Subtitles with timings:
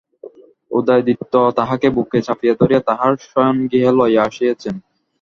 [0.71, 4.75] উদয়াদিত্য তাহাকে বুকে চাপিয়া ধরিয়া তাঁহার শয়নগৃহে লইয়া আসিয়াছেন।